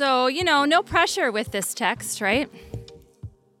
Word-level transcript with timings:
So, 0.00 0.28
you 0.28 0.44
know, 0.44 0.64
no 0.64 0.82
pressure 0.82 1.30
with 1.30 1.50
this 1.50 1.74
text, 1.74 2.22
right? 2.22 2.50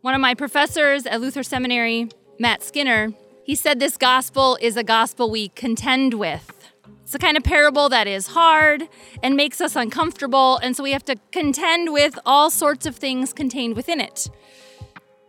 One 0.00 0.14
of 0.14 0.22
my 0.22 0.32
professors 0.32 1.04
at 1.04 1.20
Luther 1.20 1.42
Seminary, 1.42 2.08
Matt 2.38 2.62
Skinner, 2.62 3.12
he 3.44 3.54
said 3.54 3.78
this 3.78 3.98
gospel 3.98 4.56
is 4.58 4.74
a 4.78 4.82
gospel 4.82 5.30
we 5.30 5.50
contend 5.50 6.14
with. 6.14 6.72
It's 7.02 7.12
the 7.12 7.18
kind 7.18 7.36
of 7.36 7.44
parable 7.44 7.90
that 7.90 8.06
is 8.06 8.28
hard 8.28 8.88
and 9.22 9.36
makes 9.36 9.60
us 9.60 9.76
uncomfortable, 9.76 10.56
and 10.62 10.74
so 10.74 10.82
we 10.82 10.92
have 10.92 11.04
to 11.04 11.16
contend 11.30 11.92
with 11.92 12.18
all 12.24 12.48
sorts 12.48 12.86
of 12.86 12.96
things 12.96 13.34
contained 13.34 13.76
within 13.76 14.00
it. 14.00 14.30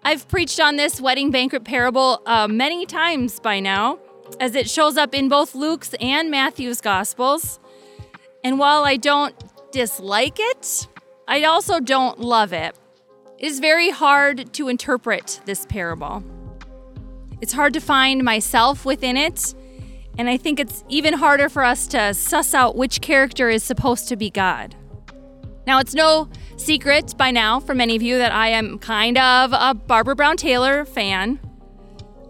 I've 0.04 0.30
preached 0.30 0.62
on 0.62 0.78
this 0.78 1.02
wedding 1.02 1.30
banquet 1.30 1.66
parable 1.66 2.22
uh, 2.26 2.48
many 2.48 2.86
times 2.86 3.42
by 3.42 3.60
now, 3.60 4.00
as 4.40 4.56
it 4.56 4.70
shows 4.70 4.96
up 4.96 5.14
in 5.14 5.28
both 5.28 5.56
Luke's 5.56 5.94
and 6.00 6.32
Matthew's 6.32 6.80
gospels. 6.80 7.60
And 8.46 8.58
while 8.58 8.86
I 8.86 8.96
don't 8.96 9.36
dislike 9.74 10.38
it, 10.40 10.88
I 11.28 11.44
also 11.44 11.80
don't 11.80 12.20
love 12.20 12.54
it. 12.54 12.76
It 13.38 13.46
is 13.46 13.60
very 13.60 13.90
hard 13.90 14.54
to 14.54 14.68
interpret 14.68 15.42
this 15.46 15.66
parable. 15.66 16.24
It's 17.42 17.54
hard 17.54 17.74
to 17.74 17.80
find 17.80 18.24
myself 18.24 18.86
within 18.86 19.18
it 19.18 19.56
and 20.18 20.30
I 20.30 20.38
think 20.38 20.60
it's 20.60 20.84
even 20.90 21.14
harder 21.14 21.50
for 21.50 21.64
us 21.64 21.88
to 21.88 22.14
suss 22.14 22.54
out 22.54 22.76
which 22.76 23.02
character 23.02 23.50
is 23.50 23.64
supposed 23.64 24.08
to 24.10 24.16
be 24.16 24.30
God. 24.30 24.76
Now, 25.66 25.80
it's 25.80 25.94
no 25.94 26.30
secret 26.58 27.16
by 27.18 27.32
now 27.32 27.60
for 27.60 27.74
many 27.74 27.96
of 27.96 28.02
you 28.02 28.18
that 28.18 28.32
I 28.32 28.50
am 28.50 28.80
kind 28.80 29.18
of 29.18 29.54
a 29.54 29.74
Barbara 29.74 30.16
Brown 30.16 30.38
Taylor 30.38 30.86
fan. 30.86 31.40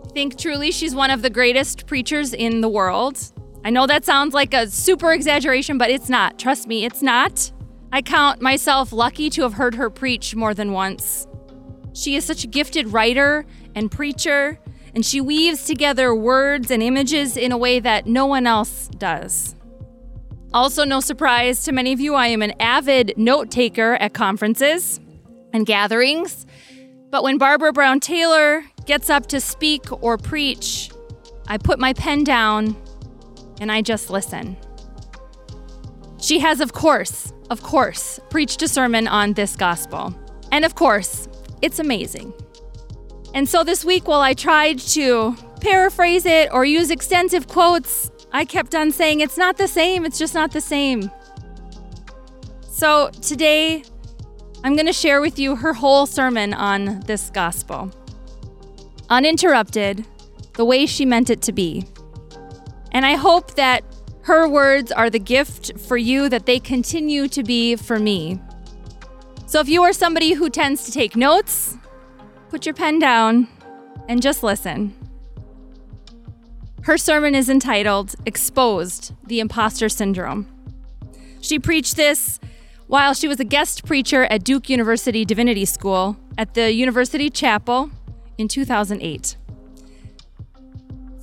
I 0.05 0.07
think 0.09 0.37
truly 0.37 0.71
she's 0.71 0.93
one 0.93 1.09
of 1.09 1.21
the 1.21 1.29
greatest 1.29 1.87
preachers 1.87 2.33
in 2.33 2.61
the 2.61 2.69
world. 2.69 3.19
I 3.63 3.69
know 3.69 3.87
that 3.87 4.05
sounds 4.05 4.33
like 4.33 4.53
a 4.53 4.67
super 4.67 5.13
exaggeration, 5.13 5.77
but 5.77 5.89
it's 5.89 6.09
not. 6.09 6.37
Trust 6.37 6.67
me, 6.67 6.85
it's 6.85 7.01
not. 7.01 7.51
I 7.93 8.01
count 8.01 8.41
myself 8.41 8.93
lucky 8.93 9.29
to 9.31 9.41
have 9.41 9.53
heard 9.53 9.75
her 9.75 9.89
preach 9.89 10.33
more 10.33 10.53
than 10.53 10.71
once. 10.71 11.27
She 11.93 12.15
is 12.15 12.23
such 12.23 12.45
a 12.45 12.47
gifted 12.47 12.87
writer 12.93 13.45
and 13.75 13.91
preacher, 13.91 14.59
and 14.95 15.05
she 15.05 15.19
weaves 15.19 15.65
together 15.65 16.15
words 16.15 16.71
and 16.71 16.81
images 16.81 17.35
in 17.35 17.51
a 17.51 17.57
way 17.57 17.79
that 17.79 18.07
no 18.07 18.25
one 18.25 18.47
else 18.47 18.87
does. 18.97 19.55
Also, 20.53 20.85
no 20.85 20.99
surprise 20.99 21.63
to 21.63 21.71
many 21.71 21.91
of 21.91 21.99
you, 21.99 22.15
I 22.15 22.27
am 22.27 22.41
an 22.41 22.53
avid 22.61 23.13
note 23.17 23.51
taker 23.51 23.95
at 23.95 24.13
conferences 24.13 24.99
and 25.53 25.65
gatherings. 25.65 26.45
But 27.09 27.23
when 27.23 27.37
Barbara 27.37 27.73
Brown 27.73 27.99
Taylor 27.99 28.63
gets 28.85 29.09
up 29.09 29.27
to 29.27 29.41
speak 29.41 29.83
or 30.01 30.17
preach, 30.17 30.91
I 31.47 31.57
put 31.57 31.77
my 31.77 31.91
pen 31.91 32.23
down 32.23 32.75
and 33.59 33.69
I 33.69 33.81
just 33.81 34.09
listen. 34.09 34.55
She 36.19 36.39
has, 36.39 36.61
of 36.61 36.71
course, 36.71 37.33
of 37.51 37.61
course, 37.61 38.17
preached 38.29 38.61
a 38.61 38.67
sermon 38.67 39.07
on 39.07 39.33
this 39.33 39.57
gospel. 39.57 40.15
And 40.53 40.63
of 40.63 40.73
course, 40.73 41.27
it's 41.61 41.79
amazing. 41.79 42.33
And 43.33 43.47
so 43.47 43.63
this 43.63 43.83
week, 43.83 44.07
while 44.07 44.21
I 44.21 44.33
tried 44.33 44.79
to 44.79 45.35
paraphrase 45.59 46.25
it 46.25 46.49
or 46.51 46.63
use 46.63 46.89
extensive 46.89 47.49
quotes, 47.49 48.09
I 48.31 48.45
kept 48.45 48.73
on 48.73 48.89
saying, 48.91 49.19
it's 49.19 49.37
not 49.37 49.57
the 49.57 49.67
same, 49.67 50.05
it's 50.05 50.17
just 50.17 50.33
not 50.33 50.51
the 50.51 50.61
same. 50.61 51.11
So 52.69 53.09
today, 53.21 53.83
I'm 54.63 54.75
going 54.75 54.85
to 54.85 54.93
share 54.93 55.19
with 55.19 55.37
you 55.37 55.57
her 55.57 55.73
whole 55.73 56.05
sermon 56.05 56.53
on 56.53 57.01
this 57.01 57.29
gospel. 57.29 57.91
Uninterrupted, 59.09 60.05
the 60.53 60.63
way 60.63 60.85
she 60.85 61.05
meant 61.05 61.29
it 61.29 61.41
to 61.41 61.51
be. 61.51 61.85
And 62.93 63.05
I 63.05 63.15
hope 63.15 63.55
that 63.55 63.83
her 64.23 64.47
words 64.47 64.91
are 64.91 65.09
the 65.09 65.19
gift 65.19 65.79
for 65.79 65.97
you 65.97 66.29
that 66.29 66.45
they 66.45 66.59
continue 66.59 67.27
to 67.27 67.43
be 67.43 67.75
for 67.75 67.99
me. 67.99 68.39
So 69.45 69.59
if 69.59 69.67
you 69.67 69.83
are 69.83 69.93
somebody 69.93 70.33
who 70.33 70.49
tends 70.49 70.85
to 70.85 70.91
take 70.91 71.15
notes, 71.15 71.77
Put 72.51 72.65
your 72.65 72.75
pen 72.75 72.99
down 72.99 73.47
and 74.09 74.21
just 74.21 74.43
listen. 74.43 74.93
Her 76.83 76.97
sermon 76.97 77.33
is 77.33 77.49
entitled 77.49 78.13
Exposed 78.25 79.13
the 79.25 79.39
Imposter 79.39 79.87
Syndrome. 79.87 80.47
She 81.39 81.59
preached 81.59 81.95
this 81.95 82.41
while 82.87 83.13
she 83.13 83.29
was 83.29 83.39
a 83.39 83.45
guest 83.45 83.85
preacher 83.85 84.25
at 84.25 84.43
Duke 84.43 84.69
University 84.69 85.23
Divinity 85.23 85.63
School 85.63 86.17
at 86.37 86.55
the 86.55 86.73
University 86.73 87.29
Chapel 87.29 87.89
in 88.37 88.49
2008. 88.49 89.37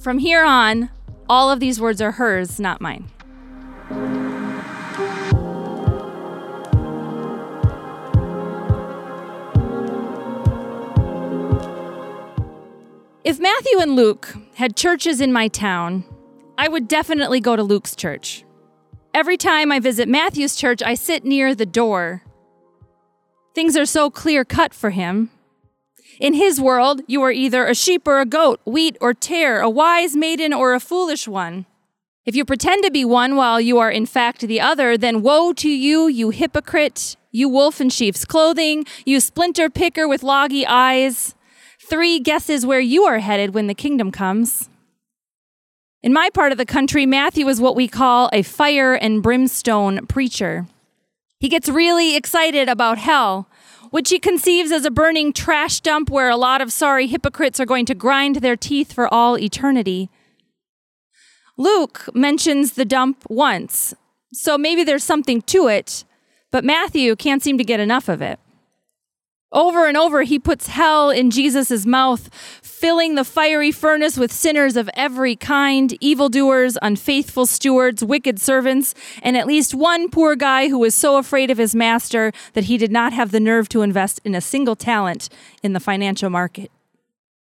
From 0.00 0.18
here 0.18 0.46
on, 0.46 0.88
all 1.28 1.50
of 1.50 1.60
these 1.60 1.80
words 1.80 2.00
are 2.00 2.12
hers, 2.12 2.58
not 2.58 2.80
mine. 2.80 3.08
If 13.24 13.38
Matthew 13.38 13.78
and 13.80 13.94
Luke 13.94 14.34
had 14.54 14.74
churches 14.74 15.20
in 15.20 15.32
my 15.32 15.48
town, 15.48 16.04
I 16.56 16.68
would 16.68 16.88
definitely 16.88 17.40
go 17.40 17.56
to 17.56 17.62
Luke's 17.62 17.94
church. 17.94 18.44
Every 19.12 19.36
time 19.36 19.70
I 19.70 19.80
visit 19.80 20.08
Matthew's 20.08 20.56
church, 20.56 20.82
I 20.82 20.94
sit 20.94 21.24
near 21.24 21.54
the 21.54 21.66
door. 21.66 22.22
Things 23.54 23.76
are 23.76 23.84
so 23.84 24.10
clear 24.10 24.44
cut 24.44 24.72
for 24.72 24.90
him. 24.90 25.30
In 26.20 26.34
his 26.34 26.60
world, 26.60 27.02
you 27.06 27.22
are 27.22 27.32
either 27.32 27.66
a 27.66 27.74
sheep 27.74 28.06
or 28.06 28.20
a 28.20 28.26
goat, 28.26 28.60
wheat 28.64 28.96
or 29.00 29.14
tare, 29.14 29.60
a 29.60 29.70
wise 29.70 30.16
maiden 30.16 30.52
or 30.52 30.74
a 30.74 30.80
foolish 30.80 31.28
one. 31.28 31.66
If 32.24 32.34
you 32.34 32.44
pretend 32.44 32.84
to 32.84 32.90
be 32.90 33.04
one 33.04 33.36
while 33.36 33.60
you 33.60 33.78
are 33.78 33.90
in 33.90 34.04
fact 34.04 34.42
the 34.42 34.60
other, 34.60 34.98
then 34.98 35.22
woe 35.22 35.52
to 35.54 35.68
you, 35.68 36.08
you 36.08 36.30
hypocrite, 36.30 37.16
you 37.30 37.48
wolf 37.48 37.80
in 37.80 37.90
sheep's 37.90 38.24
clothing, 38.24 38.84
you 39.06 39.20
splinter 39.20 39.70
picker 39.70 40.06
with 40.06 40.22
loggy 40.22 40.66
eyes 40.66 41.34
three 41.88 42.20
guesses 42.20 42.66
where 42.66 42.80
you 42.80 43.04
are 43.04 43.18
headed 43.18 43.54
when 43.54 43.66
the 43.66 43.74
kingdom 43.74 44.10
comes. 44.10 44.68
In 46.02 46.12
my 46.12 46.28
part 46.30 46.52
of 46.52 46.58
the 46.58 46.66
country, 46.66 47.06
Matthew 47.06 47.48
is 47.48 47.60
what 47.60 47.76
we 47.76 47.88
call 47.88 48.28
a 48.32 48.42
fire 48.42 48.94
and 48.94 49.22
brimstone 49.22 50.06
preacher. 50.06 50.66
He 51.40 51.48
gets 51.48 51.68
really 51.68 52.14
excited 52.14 52.68
about 52.68 52.98
hell, 52.98 53.48
which 53.90 54.10
he 54.10 54.18
conceives 54.18 54.70
as 54.70 54.84
a 54.84 54.90
burning 54.90 55.32
trash 55.32 55.80
dump 55.80 56.10
where 56.10 56.28
a 56.28 56.36
lot 56.36 56.60
of 56.60 56.72
sorry 56.72 57.06
hypocrites 57.06 57.60
are 57.60 57.66
going 57.66 57.86
to 57.86 57.94
grind 57.94 58.36
their 58.36 58.56
teeth 58.56 58.92
for 58.92 59.12
all 59.12 59.38
eternity. 59.38 60.10
Luke 61.56 62.08
mentions 62.14 62.72
the 62.72 62.84
dump 62.84 63.24
once, 63.28 63.94
so 64.32 64.56
maybe 64.56 64.84
there's 64.84 65.04
something 65.04 65.42
to 65.42 65.68
it, 65.68 66.04
but 66.50 66.64
Matthew 66.64 67.16
can't 67.16 67.42
seem 67.42 67.58
to 67.58 67.64
get 67.64 67.80
enough 67.80 68.08
of 68.08 68.22
it. 68.22 68.38
Over 69.50 69.86
and 69.86 69.96
over, 69.96 70.24
he 70.24 70.38
puts 70.38 70.66
hell 70.66 71.08
in 71.08 71.30
Jesus' 71.30 71.86
mouth, 71.86 72.28
filling 72.62 73.14
the 73.14 73.24
fiery 73.24 73.72
furnace 73.72 74.18
with 74.18 74.30
sinners 74.30 74.76
of 74.76 74.90
every 74.92 75.36
kind 75.36 75.96
evildoers, 76.00 76.76
unfaithful 76.82 77.46
stewards, 77.46 78.04
wicked 78.04 78.38
servants, 78.38 78.94
and 79.22 79.38
at 79.38 79.46
least 79.46 79.74
one 79.74 80.10
poor 80.10 80.36
guy 80.36 80.68
who 80.68 80.78
was 80.78 80.94
so 80.94 81.16
afraid 81.16 81.50
of 81.50 81.56
his 81.56 81.74
master 81.74 82.30
that 82.52 82.64
he 82.64 82.76
did 82.76 82.92
not 82.92 83.14
have 83.14 83.30
the 83.30 83.40
nerve 83.40 83.70
to 83.70 83.80
invest 83.80 84.20
in 84.22 84.34
a 84.34 84.40
single 84.40 84.76
talent 84.76 85.30
in 85.62 85.72
the 85.72 85.80
financial 85.80 86.28
market. 86.28 86.70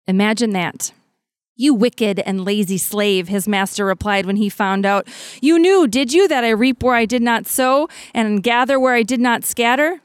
Imagine 0.06 0.50
that. 0.50 0.92
You 1.54 1.74
wicked 1.74 2.20
and 2.20 2.46
lazy 2.46 2.78
slave, 2.78 3.28
his 3.28 3.46
master 3.46 3.84
replied 3.84 4.24
when 4.24 4.36
he 4.36 4.48
found 4.48 4.86
out. 4.86 5.06
You 5.42 5.58
knew, 5.58 5.86
did 5.86 6.14
you, 6.14 6.26
that 6.28 6.44
I 6.44 6.50
reap 6.50 6.82
where 6.82 6.94
I 6.94 7.04
did 7.04 7.20
not 7.20 7.46
sow 7.46 7.90
and 8.14 8.42
gather 8.42 8.80
where 8.80 8.94
I 8.94 9.02
did 9.02 9.20
not 9.20 9.44
scatter? 9.44 10.00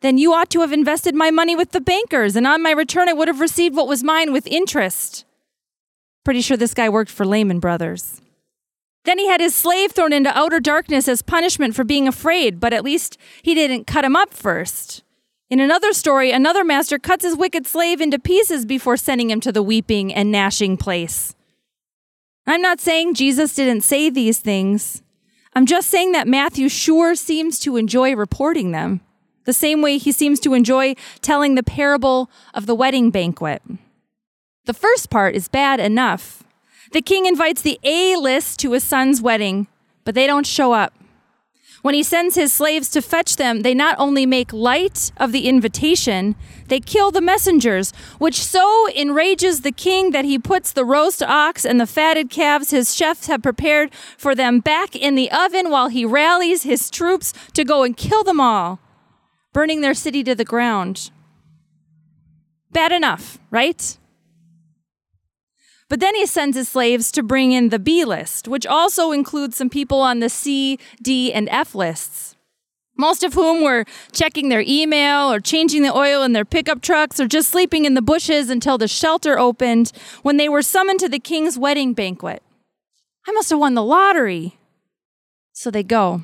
Then 0.00 0.16
you 0.16 0.32
ought 0.32 0.50
to 0.50 0.60
have 0.60 0.72
invested 0.72 1.14
my 1.14 1.30
money 1.30 1.54
with 1.54 1.72
the 1.72 1.80
bankers, 1.80 2.36
and 2.36 2.46
on 2.46 2.62
my 2.62 2.70
return, 2.70 3.08
I 3.08 3.12
would 3.12 3.28
have 3.28 3.40
received 3.40 3.76
what 3.76 3.88
was 3.88 4.02
mine 4.02 4.32
with 4.32 4.46
interest. 4.46 5.24
Pretty 6.24 6.40
sure 6.40 6.56
this 6.56 6.74
guy 6.74 6.88
worked 6.88 7.10
for 7.10 7.26
Lehman 7.26 7.60
Brothers. 7.60 8.20
Then 9.04 9.18
he 9.18 9.28
had 9.28 9.40
his 9.40 9.54
slave 9.54 9.92
thrown 9.92 10.12
into 10.12 10.36
outer 10.36 10.60
darkness 10.60 11.08
as 11.08 11.22
punishment 11.22 11.74
for 11.74 11.84
being 11.84 12.06
afraid, 12.06 12.60
but 12.60 12.72
at 12.72 12.84
least 12.84 13.18
he 13.42 13.54
didn't 13.54 13.86
cut 13.86 14.04
him 14.04 14.16
up 14.16 14.32
first. 14.32 15.02
In 15.48 15.58
another 15.58 15.92
story, 15.92 16.30
another 16.30 16.64
master 16.64 16.98
cuts 16.98 17.24
his 17.24 17.36
wicked 17.36 17.66
slave 17.66 18.00
into 18.00 18.18
pieces 18.18 18.64
before 18.64 18.96
sending 18.96 19.30
him 19.30 19.40
to 19.40 19.52
the 19.52 19.62
weeping 19.62 20.14
and 20.14 20.30
gnashing 20.30 20.76
place. 20.76 21.34
I'm 22.46 22.62
not 22.62 22.80
saying 22.80 23.14
Jesus 23.14 23.54
didn't 23.54 23.82
say 23.82 24.10
these 24.10 24.38
things. 24.38 25.02
I'm 25.54 25.66
just 25.66 25.90
saying 25.90 26.12
that 26.12 26.28
Matthew 26.28 26.68
sure 26.68 27.14
seems 27.14 27.58
to 27.60 27.76
enjoy 27.76 28.14
reporting 28.14 28.70
them 28.70 29.00
the 29.50 29.54
same 29.54 29.82
way 29.82 29.98
he 29.98 30.12
seems 30.12 30.38
to 30.38 30.54
enjoy 30.54 30.94
telling 31.22 31.56
the 31.56 31.64
parable 31.64 32.30
of 32.54 32.66
the 32.66 32.74
wedding 32.74 33.10
banquet. 33.10 33.60
The 34.66 34.72
first 34.72 35.10
part 35.10 35.34
is 35.34 35.48
bad 35.48 35.80
enough. 35.80 36.44
The 36.92 37.02
king 37.02 37.26
invites 37.26 37.60
the 37.60 37.80
A 37.82 38.14
list 38.14 38.60
to 38.60 38.70
his 38.70 38.84
son's 38.84 39.20
wedding, 39.20 39.66
but 40.04 40.14
they 40.14 40.28
don't 40.28 40.46
show 40.46 40.70
up. 40.70 40.94
When 41.82 41.96
he 41.96 42.04
sends 42.04 42.36
his 42.36 42.52
slaves 42.52 42.90
to 42.90 43.02
fetch 43.02 43.34
them, 43.34 43.62
they 43.62 43.74
not 43.74 43.96
only 43.98 44.24
make 44.24 44.52
light 44.52 45.10
of 45.16 45.32
the 45.32 45.48
invitation, 45.48 46.36
they 46.68 46.78
kill 46.78 47.10
the 47.10 47.20
messengers, 47.20 47.92
which 48.18 48.40
so 48.40 48.86
enrages 48.94 49.62
the 49.62 49.72
king 49.72 50.12
that 50.12 50.24
he 50.24 50.38
puts 50.38 50.70
the 50.70 50.84
roast 50.84 51.24
ox 51.24 51.66
and 51.66 51.80
the 51.80 51.88
fatted 51.88 52.30
calves 52.30 52.70
his 52.70 52.94
chefs 52.94 53.26
have 53.26 53.42
prepared 53.42 53.92
for 54.16 54.36
them 54.36 54.60
back 54.60 54.94
in 54.94 55.16
the 55.16 55.28
oven 55.32 55.70
while 55.70 55.88
he 55.88 56.04
rallies 56.04 56.62
his 56.62 56.88
troops 56.88 57.32
to 57.54 57.64
go 57.64 57.82
and 57.82 57.96
kill 57.96 58.22
them 58.22 58.38
all. 58.38 58.78
Burning 59.52 59.80
their 59.80 59.94
city 59.94 60.22
to 60.24 60.34
the 60.34 60.44
ground. 60.44 61.10
Bad 62.72 62.92
enough, 62.92 63.38
right? 63.50 63.96
But 65.88 65.98
then 65.98 66.14
he 66.14 66.24
sends 66.24 66.56
his 66.56 66.68
slaves 66.68 67.10
to 67.12 67.22
bring 67.22 67.50
in 67.50 67.70
the 67.70 67.80
B 67.80 68.04
list, 68.04 68.46
which 68.46 68.64
also 68.64 69.10
includes 69.10 69.56
some 69.56 69.68
people 69.68 70.00
on 70.00 70.20
the 70.20 70.28
C, 70.28 70.78
D, 71.02 71.32
and 71.32 71.48
F 71.50 71.74
lists. 71.74 72.36
Most 72.96 73.24
of 73.24 73.34
whom 73.34 73.64
were 73.64 73.86
checking 74.12 74.50
their 74.50 74.62
email 74.64 75.32
or 75.32 75.40
changing 75.40 75.82
the 75.82 75.92
oil 75.92 76.22
in 76.22 76.32
their 76.32 76.44
pickup 76.44 76.80
trucks 76.80 77.18
or 77.18 77.26
just 77.26 77.50
sleeping 77.50 77.86
in 77.86 77.94
the 77.94 78.02
bushes 78.02 78.50
until 78.50 78.78
the 78.78 78.86
shelter 78.86 79.38
opened 79.38 79.90
when 80.22 80.36
they 80.36 80.48
were 80.48 80.62
summoned 80.62 81.00
to 81.00 81.08
the 81.08 81.18
king's 81.18 81.58
wedding 81.58 81.92
banquet. 81.92 82.42
I 83.26 83.32
must 83.32 83.50
have 83.50 83.58
won 83.58 83.74
the 83.74 83.82
lottery. 83.82 84.58
So 85.52 85.70
they 85.70 85.82
go. 85.82 86.22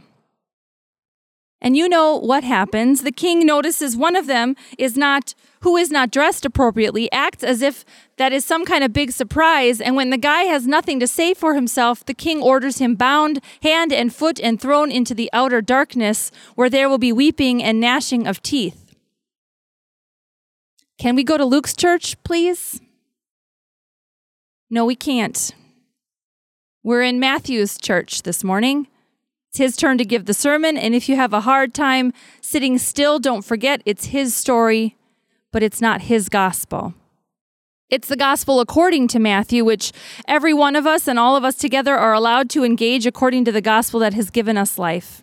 And 1.61 1.77
you 1.77 1.89
know 1.89 2.17
what 2.17 2.45
happens. 2.45 3.03
The 3.03 3.13
king 3.13 3.47
notices 3.47 3.97
one 3.97 4.15
of 4.15 4.27
them 4.27 4.57
is 4.79 4.97
not 4.97 5.35
who 5.61 5.77
is 5.77 5.91
not 5.91 6.13
dressed 6.13 6.45
appropriately, 6.45 7.11
acts 7.11 7.43
as 7.43 7.61
if 7.61 7.85
that 8.19 8.33
is 8.33 8.45
some 8.45 8.65
kind 8.65 8.85
of 8.85 8.93
big 8.93 9.11
surprise, 9.11 9.81
and 9.81 9.97
when 9.97 10.11
the 10.11 10.17
guy 10.17 10.43
has 10.43 10.65
nothing 10.67 11.01
to 11.01 11.09
say 11.09 11.35
for 11.35 11.55
himself, 11.55 12.05
the 12.07 12.15
king 12.15 12.41
orders 12.41 12.79
him 12.79 12.95
bound 12.95 13.41
hand 13.63 13.93
and 13.93 14.15
foot 14.15 14.39
and 14.39 14.61
thrown 14.61 14.93
into 14.93 15.13
the 15.13 15.29
outer 15.33 15.61
darkness, 15.61 16.31
where 16.55 16.71
there 16.71 16.89
will 16.89 16.99
be 16.99 17.13
weeping 17.13 17.65
and 17.65 17.81
gnashing 17.81 18.29
of 18.29 18.43
teeth. 18.43 18.95
Can 20.99 21.17
we 21.17 21.25
go 21.25 21.37
to 21.37 21.45
Luke's 21.45 21.75
church, 21.75 22.23
please? 22.23 22.81
No, 24.71 24.85
we 24.85 24.95
can't. 24.95 25.53
We're 26.85 27.03
in 27.03 27.19
Matthew's 27.19 27.77
church 27.77 28.23
this 28.23 28.45
morning. 28.45 28.87
It's 29.57 29.73
his 29.73 29.77
turn 29.79 29.97
to 29.97 30.05
give 30.05 30.27
the 30.27 30.35
sermon, 30.35 30.77
and 30.77 30.95
if 30.95 31.09
you 31.09 31.17
have 31.17 31.33
a 31.33 31.41
hard 31.41 31.73
time 31.73 32.13
sitting 32.43 32.77
still, 32.77 33.19
don't 33.19 33.41
forget 33.41 33.81
it's 33.87 34.07
his 34.07 34.35
story, 34.35 34.99
but 35.51 35.63
it's 35.63 35.81
not 35.81 36.03
his 36.03 36.29
gospel. 36.29 36.93
It's 37.89 38.07
the 38.07 38.19
gospel 38.19 38.61
according 38.61 39.09
to 39.09 39.19
Matthew, 39.19 39.65
which 39.65 39.93
every 40.29 40.53
one 40.53 40.77
of 40.77 40.87
us 40.87 41.09
and 41.09 41.19
all 41.19 41.37
of 41.37 41.43
us 41.43 41.55
together 41.55 41.97
are 41.97 42.13
allowed 42.13 42.51
to 42.51 42.65
engage 42.65 43.07
according 43.07 43.47
to 43.47 43.53
the 43.53 43.63
gospel 43.63 43.99
that 44.01 44.13
has 44.13 44.29
given 44.29 44.59
us 44.59 44.77
life. 44.77 45.23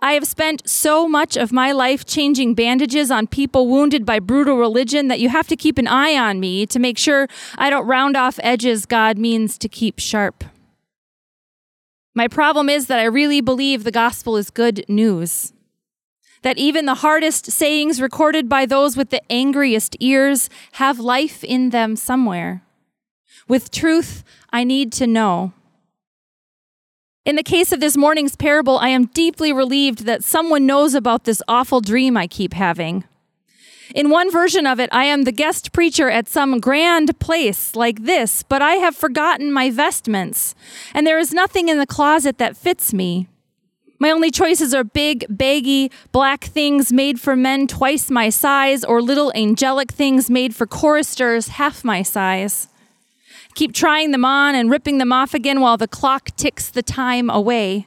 I 0.00 0.14
have 0.14 0.26
spent 0.26 0.66
so 0.66 1.06
much 1.06 1.36
of 1.36 1.52
my 1.52 1.72
life 1.72 2.06
changing 2.06 2.54
bandages 2.54 3.10
on 3.10 3.26
people 3.26 3.68
wounded 3.68 4.06
by 4.06 4.18
brutal 4.18 4.56
religion 4.56 5.08
that 5.08 5.20
you 5.20 5.28
have 5.28 5.48
to 5.48 5.56
keep 5.56 5.76
an 5.76 5.88
eye 5.88 6.16
on 6.16 6.40
me 6.40 6.64
to 6.68 6.78
make 6.78 6.96
sure 6.96 7.28
I 7.58 7.68
don't 7.68 7.86
round 7.86 8.16
off 8.16 8.40
edges 8.42 8.86
God 8.86 9.18
means 9.18 9.58
to 9.58 9.68
keep 9.68 9.98
sharp. 9.98 10.42
My 12.14 12.28
problem 12.28 12.68
is 12.68 12.86
that 12.86 13.00
I 13.00 13.04
really 13.04 13.40
believe 13.40 13.82
the 13.82 13.90
gospel 13.90 14.36
is 14.36 14.50
good 14.50 14.84
news. 14.88 15.52
That 16.42 16.58
even 16.58 16.86
the 16.86 16.96
hardest 16.96 17.50
sayings 17.50 18.00
recorded 18.00 18.48
by 18.48 18.66
those 18.66 18.96
with 18.96 19.10
the 19.10 19.22
angriest 19.32 19.96
ears 19.98 20.48
have 20.72 21.00
life 21.00 21.42
in 21.42 21.70
them 21.70 21.96
somewhere. 21.96 22.62
With 23.48 23.70
truth, 23.70 24.22
I 24.50 24.62
need 24.62 24.92
to 24.92 25.06
know. 25.06 25.52
In 27.24 27.36
the 27.36 27.42
case 27.42 27.72
of 27.72 27.80
this 27.80 27.96
morning's 27.96 28.36
parable, 28.36 28.78
I 28.78 28.88
am 28.88 29.06
deeply 29.06 29.52
relieved 29.52 30.04
that 30.04 30.22
someone 30.22 30.66
knows 30.66 30.94
about 30.94 31.24
this 31.24 31.42
awful 31.48 31.80
dream 31.80 32.16
I 32.16 32.26
keep 32.26 32.52
having. 32.52 33.04
In 33.92 34.08
one 34.08 34.30
version 34.30 34.66
of 34.66 34.80
it, 34.80 34.88
I 34.92 35.04
am 35.04 35.22
the 35.22 35.32
guest 35.32 35.72
preacher 35.72 36.08
at 36.08 36.28
some 36.28 36.60
grand 36.60 37.18
place 37.18 37.74
like 37.74 38.04
this, 38.04 38.42
but 38.42 38.62
I 38.62 38.74
have 38.76 38.96
forgotten 38.96 39.52
my 39.52 39.70
vestments, 39.70 40.54
and 40.94 41.06
there 41.06 41.18
is 41.18 41.32
nothing 41.32 41.68
in 41.68 41.78
the 41.78 41.86
closet 41.86 42.38
that 42.38 42.56
fits 42.56 42.94
me. 42.94 43.28
My 43.98 44.10
only 44.10 44.30
choices 44.30 44.74
are 44.74 44.84
big, 44.84 45.24
baggy, 45.28 45.90
black 46.12 46.44
things 46.44 46.92
made 46.92 47.20
for 47.20 47.36
men 47.36 47.66
twice 47.66 48.10
my 48.10 48.28
size, 48.28 48.84
or 48.84 49.02
little 49.02 49.32
angelic 49.34 49.92
things 49.92 50.30
made 50.30 50.54
for 50.54 50.66
choristers 50.66 51.48
half 51.48 51.84
my 51.84 52.02
size. 52.02 52.68
Keep 53.54 53.72
trying 53.72 54.10
them 54.10 54.24
on 54.24 54.54
and 54.54 54.70
ripping 54.70 54.98
them 54.98 55.12
off 55.12 55.32
again 55.32 55.60
while 55.60 55.76
the 55.76 55.86
clock 55.86 56.30
ticks 56.36 56.68
the 56.68 56.82
time 56.82 57.30
away. 57.30 57.86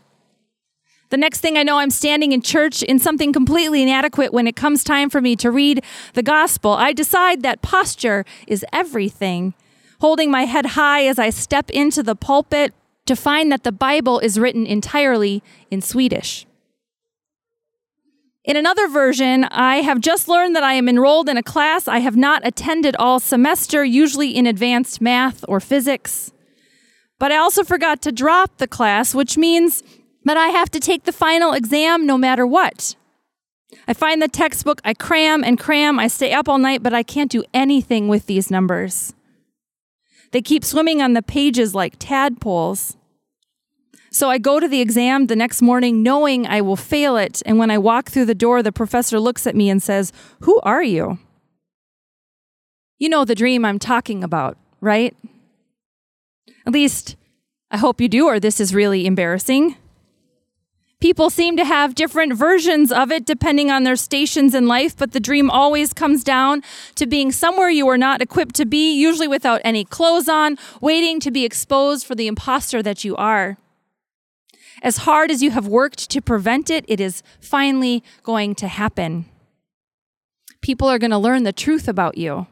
The 1.09 1.17
next 1.17 1.39
thing 1.39 1.57
I 1.57 1.63
know, 1.63 1.77
I'm 1.77 1.89
standing 1.89 2.33
in 2.33 2.41
church 2.41 2.83
in 2.83 2.99
something 2.99 3.31
completely 3.31 3.81
inadequate 3.81 4.33
when 4.33 4.45
it 4.45 4.55
comes 4.57 4.83
time 4.83 5.09
for 5.09 5.21
me 5.21 5.35
to 5.37 5.49
read 5.49 5.83
the 6.13 6.23
gospel. 6.23 6.71
I 6.71 6.91
decide 6.91 7.43
that 7.43 7.61
posture 7.61 8.25
is 8.45 8.65
everything. 8.73 9.53
Holding 10.01 10.29
my 10.29 10.43
head 10.43 10.67
high 10.67 11.05
as 11.07 11.17
I 11.17 11.29
step 11.29 11.69
into 11.69 12.03
the 12.03 12.15
pulpit 12.15 12.73
to 13.05 13.15
find 13.15 13.51
that 13.51 13.63
the 13.63 13.71
Bible 13.71 14.19
is 14.19 14.37
written 14.37 14.65
entirely 14.65 15.41
in 15.71 15.81
Swedish. 15.81 16.45
In 18.43 18.55
another 18.55 18.87
version, 18.87 19.45
I 19.45 19.77
have 19.77 19.99
just 19.99 20.27
learned 20.27 20.55
that 20.55 20.63
I 20.63 20.73
am 20.73 20.87
enrolled 20.87 21.29
in 21.29 21.37
a 21.37 21.43
class 21.43 21.87
I 21.87 21.99
have 21.99 22.15
not 22.15 22.45
attended 22.45 22.95
all 22.97 23.19
semester, 23.19 23.83
usually 23.83 24.35
in 24.35 24.45
advanced 24.45 25.01
math 25.01 25.43
or 25.47 25.59
physics. 25.59 26.31
But 27.19 27.31
I 27.31 27.37
also 27.37 27.63
forgot 27.63 28.01
to 28.03 28.11
drop 28.11 28.57
the 28.57 28.67
class, 28.67 29.15
which 29.15 29.37
means 29.37 29.83
that 30.27 30.37
I 30.37 30.47
have 30.47 30.69
to 30.71 30.79
take 30.79 31.03
the 31.03 31.11
final 31.11 31.53
exam 31.53 32.05
no 32.05 32.17
matter 32.17 32.45
what. 32.45 32.95
I 33.87 33.93
find 33.93 34.21
the 34.21 34.27
textbook, 34.27 34.81
I 34.85 34.93
cram 34.93 35.43
and 35.43 35.59
cram, 35.59 35.99
I 35.99 36.07
stay 36.07 36.31
up 36.31 36.47
all 36.47 36.57
night, 36.57 36.83
but 36.83 36.93
I 36.93 37.03
can't 37.03 37.31
do 37.31 37.43
anything 37.53 38.07
with 38.07 38.25
these 38.25 38.49
numbers. 38.49 39.13
They 40.31 40.41
keep 40.41 40.63
swimming 40.63 41.01
on 41.01 41.13
the 41.13 41.21
pages 41.21 41.73
like 41.73 41.95
tadpoles. 41.99 42.97
So 44.11 44.29
I 44.29 44.37
go 44.37 44.59
to 44.59 44.67
the 44.67 44.81
exam 44.81 45.27
the 45.27 45.35
next 45.35 45.61
morning 45.61 46.01
knowing 46.01 46.47
I 46.47 46.61
will 46.61 46.75
fail 46.75 47.17
it. 47.17 47.41
And 47.45 47.59
when 47.59 47.69
I 47.69 47.77
walk 47.77 48.09
through 48.09 48.25
the 48.25 48.35
door, 48.35 48.63
the 48.63 48.71
professor 48.71 49.19
looks 49.19 49.45
at 49.45 49.55
me 49.55 49.69
and 49.69 49.81
says, 49.81 50.11
Who 50.41 50.59
are 50.61 50.83
you? 50.83 51.19
You 52.97 53.09
know 53.09 53.25
the 53.25 53.35
dream 53.35 53.63
I'm 53.63 53.79
talking 53.79 54.23
about, 54.23 54.57
right? 54.81 55.15
At 56.65 56.73
least, 56.73 57.15
I 57.69 57.77
hope 57.77 58.01
you 58.01 58.09
do, 58.09 58.27
or 58.27 58.39
this 58.39 58.59
is 58.59 58.73
really 58.73 59.05
embarrassing. 59.05 59.75
People 60.99 61.29
seem 61.29 61.55
to 61.57 61.65
have 61.65 61.93
different 61.93 62.33
versions 62.33 62.91
of 62.91 63.11
it 63.11 63.23
depending 63.23 63.69
on 63.69 63.83
their 63.83 63.95
stations 63.95 64.55
in 64.55 64.67
life, 64.67 64.97
but 64.97 65.11
the 65.11 65.19
dream 65.19 65.49
always 65.49 65.93
comes 65.93 66.23
down 66.23 66.63
to 66.95 67.05
being 67.05 67.31
somewhere 67.31 67.69
you 67.69 67.87
are 67.87 67.99
not 67.99 68.19
equipped 68.19 68.55
to 68.55 68.65
be, 68.65 68.93
usually 68.99 69.27
without 69.27 69.61
any 69.63 69.85
clothes 69.85 70.27
on, 70.27 70.57
waiting 70.81 71.19
to 71.19 71.29
be 71.29 71.45
exposed 71.45 72.05
for 72.05 72.15
the 72.15 72.25
impostor 72.25 72.81
that 72.81 73.03
you 73.03 73.15
are. 73.15 73.57
As 74.81 74.97
hard 74.97 75.29
as 75.29 75.43
you 75.43 75.51
have 75.51 75.67
worked 75.67 76.09
to 76.09 76.21
prevent 76.21 76.71
it, 76.71 76.83
it 76.87 76.99
is 76.99 77.21
finally 77.39 78.03
going 78.23 78.55
to 78.55 78.67
happen. 78.67 79.25
People 80.61 80.87
are 80.87 80.99
going 80.99 81.11
to 81.11 81.17
learn 81.19 81.43
the 81.43 81.53
truth 81.53 81.87
about 81.87 82.17
you 82.17 82.47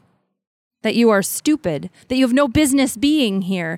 that 0.82 0.94
you 0.94 1.10
are 1.10 1.22
stupid, 1.22 1.90
that 2.06 2.14
you 2.14 2.24
have 2.24 2.32
no 2.32 2.46
business 2.46 2.96
being 2.96 3.42
here, 3.42 3.76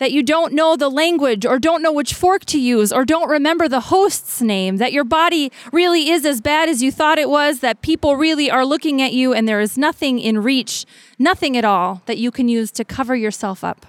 that 0.00 0.12
you 0.12 0.22
don't 0.22 0.52
know 0.52 0.76
the 0.76 0.88
language 0.88 1.46
or 1.46 1.58
don't 1.58 1.82
know 1.82 1.92
which 1.92 2.14
fork 2.14 2.44
to 2.46 2.58
use 2.58 2.92
or 2.92 3.04
don't 3.04 3.28
remember 3.28 3.68
the 3.68 3.80
host's 3.80 4.42
name, 4.42 4.78
that 4.78 4.92
your 4.92 5.04
body 5.04 5.52
really 5.72 6.10
is 6.10 6.24
as 6.24 6.40
bad 6.40 6.68
as 6.68 6.82
you 6.82 6.90
thought 6.90 7.18
it 7.18 7.30
was, 7.30 7.60
that 7.60 7.80
people 7.80 8.16
really 8.16 8.50
are 8.50 8.66
looking 8.66 9.00
at 9.00 9.12
you 9.12 9.32
and 9.32 9.48
there 9.48 9.60
is 9.60 9.78
nothing 9.78 10.18
in 10.18 10.42
reach, 10.42 10.84
nothing 11.18 11.56
at 11.56 11.64
all 11.64 12.02
that 12.06 12.18
you 12.18 12.30
can 12.30 12.48
use 12.48 12.70
to 12.72 12.84
cover 12.84 13.14
yourself 13.14 13.62
up. 13.62 13.86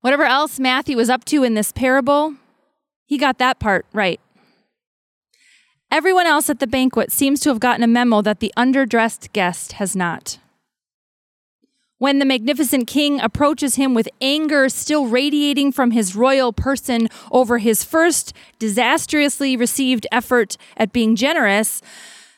Whatever 0.00 0.24
else 0.24 0.58
Matthew 0.58 0.96
was 0.96 1.10
up 1.10 1.24
to 1.26 1.42
in 1.42 1.54
this 1.54 1.72
parable, 1.72 2.36
he 3.04 3.18
got 3.18 3.38
that 3.38 3.58
part 3.58 3.84
right. 3.92 4.20
Everyone 5.90 6.26
else 6.26 6.48
at 6.50 6.60
the 6.60 6.66
banquet 6.66 7.10
seems 7.10 7.40
to 7.40 7.48
have 7.48 7.60
gotten 7.60 7.82
a 7.82 7.86
memo 7.86 8.22
that 8.22 8.40
the 8.40 8.52
underdressed 8.56 9.32
guest 9.32 9.72
has 9.72 9.96
not. 9.96 10.38
When 11.98 12.20
the 12.20 12.24
magnificent 12.24 12.86
king 12.86 13.20
approaches 13.20 13.74
him 13.74 13.92
with 13.92 14.08
anger 14.20 14.68
still 14.68 15.08
radiating 15.08 15.72
from 15.72 15.90
his 15.90 16.14
royal 16.14 16.52
person 16.52 17.08
over 17.32 17.58
his 17.58 17.82
first 17.82 18.32
disastrously 18.60 19.56
received 19.56 20.06
effort 20.12 20.56
at 20.76 20.92
being 20.92 21.16
generous, 21.16 21.82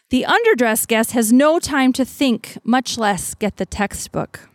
the 0.09 0.25
underdressed 0.26 0.88
guest 0.88 1.12
has 1.12 1.31
no 1.31 1.59
time 1.59 1.93
to 1.93 2.07
think, 2.07 2.57
much 2.64 2.97
less 2.97 3.35
get 3.35 3.59
the 3.59 3.67
textbook. 3.67 4.49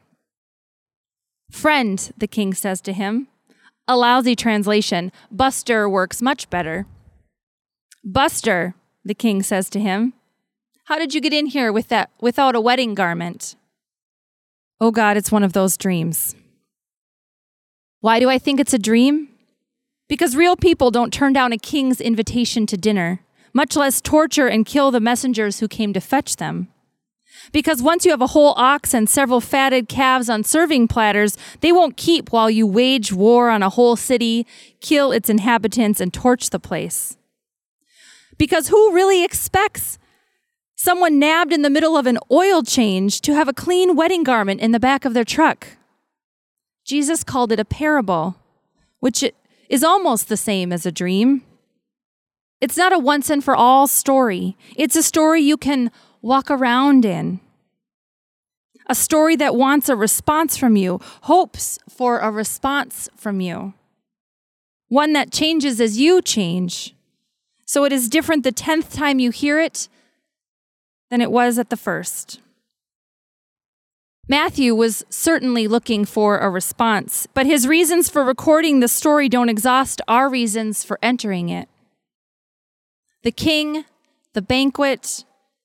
Friend, 1.52 2.12
the 2.18 2.28
king 2.28 2.54
says 2.56 2.82
to 2.82 2.92
him. 2.92 3.28
A 3.88 3.96
lousy 3.96 4.36
translation. 4.36 5.12
Buster 5.30 5.88
works 5.88 6.20
much 6.20 6.50
better. 6.50 6.88
Buster, 8.04 8.74
the 9.04 9.14
king 9.14 9.44
says 9.44 9.70
to 9.70 9.80
him, 9.80 10.14
how 10.86 10.98
did 10.98 11.14
you 11.14 11.22
get 11.22 11.34
in 11.34 11.46
here 11.46 11.72
with 11.72 11.90
that 11.90 12.10
without 12.20 12.56
a 12.56 12.62
wedding 12.62 12.96
garment? 12.96 13.56
Oh 14.79 14.91
God, 14.91 15.15
it's 15.15 15.32
one 15.32 15.44
of 15.44 15.53
those 15.53 15.77
dreams. 15.77 16.36
Why 18.01 18.20
do 18.20 18.29
I 18.29 18.38
think 18.38 18.60
it's 18.60 18.74
a 18.74 18.79
dream? 18.79 19.29
Because 20.08 20.36
real 20.36 20.55
people 20.55 20.91
don't 20.91 21.13
turn 21.13 21.34
down 21.34 21.53
a 21.53 21.58
king's 21.58 22.01
invitation 22.01 22.65
to 22.67 22.77
dinner, 22.77 23.22
much 23.53 23.75
less 23.75 24.01
torture 24.01 24.48
and 24.48 24.65
kill 24.65 24.91
the 24.91 25.00
messengers 25.00 25.60
who 25.60 25.67
came 25.67 25.94
to 25.94 26.01
fetch 26.01 26.36
them. 26.36 26.67
Because 27.51 27.82
once 27.82 28.05
you 28.05 28.12
have 28.12 28.22
a 28.22 28.27
whole 28.27 28.53
ox 28.58 28.94
and 28.94 29.10
several 29.10 29.39
fatted 29.39 29.88
calves 29.88 30.29
on 30.29 30.44
serving 30.44 30.88
platters, 30.88 31.38
they 31.62 31.72
won't 31.72 31.98
keep 31.98 32.32
while 32.32 32.50
you 32.50 32.67
wage 32.67 33.13
war 33.13 33.50
on 33.50 33.63
a 33.63 33.70
whole 33.70 33.96
city, 33.96 34.46
kill 34.82 35.12
its 35.12 35.29
inhabitants, 35.29 36.00
and 36.01 36.13
torch 36.13 36.50
the 36.50 36.60
place. 36.60 37.17
Because 38.38 38.67
who 38.67 38.94
really 38.94 39.24
expects 39.24 39.98
someone 40.86 41.18
nabbed 41.18 41.51
in 41.51 41.63
the 41.63 41.70
middle 41.70 41.98
of 41.98 42.06
an 42.06 42.20
oil 42.32 42.62
change 42.62 43.20
to 43.20 43.34
have 43.34 43.48
a 43.48 43.54
clean 43.54 43.96
wedding 43.96 44.22
garment 44.22 44.62
in 44.62 44.72
the 44.72 44.80
back 44.80 45.04
of 45.04 45.15
their 45.15 45.25
truck? 45.25 45.68
Jesus 46.86 47.24
called 47.24 47.51
it 47.51 47.60
a 47.60 47.65
parable, 47.65 48.36
which 49.00 49.24
is 49.68 49.84
almost 49.84 50.30
the 50.30 50.38
same 50.38 50.72
as 50.72 50.86
a 50.86 50.92
dream. 50.92 51.42
It's 52.62 52.77
not 52.77 52.94
a 52.94 53.00
once 53.00 53.32
and 53.32 53.44
for 53.44 53.56
all 53.56 53.88
story, 53.88 54.56
it's 54.75 54.96
a 54.96 55.01
story 55.01 55.42
you 55.42 55.58
can 55.58 55.89
walk 56.22 56.51
around 56.51 57.04
in. 57.04 57.39
A 58.88 58.94
story 58.94 59.36
that 59.38 59.56
wants 59.56 59.89
a 59.89 59.96
response 59.96 60.56
from 60.56 60.75
you, 60.75 61.00
hopes 61.24 61.80
for 61.89 62.20
a 62.20 62.30
response 62.30 63.10
from 63.15 63.42
you. 63.42 63.74
One 64.89 65.13
that 65.13 65.32
changes 65.32 65.82
as 65.82 65.98
you 65.98 66.22
change. 66.22 66.94
So 67.65 67.86
it 67.86 67.92
is 67.92 68.08
different 68.08 68.44
the 68.44 68.51
tenth 68.51 68.94
time 68.94 69.18
you 69.18 69.32
hear 69.32 69.60
it 69.60 69.89
than 71.15 71.22
it 71.22 71.31
was 71.31 71.57
at 71.57 71.69
the 71.69 71.77
first. 71.77 72.41
Matthew 74.27 74.75
was 74.75 75.05
certainly 75.10 75.65
looking 75.65 76.03
for 76.03 76.39
a 76.39 76.50
response, 76.50 77.25
but 77.34 77.45
his 77.45 77.69
reasons 77.69 78.10
for 78.10 78.22
recording 78.22 78.81
the 78.81 78.89
story 78.89 79.29
don't 79.29 79.48
exhaust 79.48 80.01
our 80.10 80.27
reasons 80.27 80.84
for 80.84 81.00
entering 81.01 81.48
it. 81.48 81.69
The 83.24 83.31
king, 83.31 83.86
the 84.34 84.41
banquet, 84.41 85.24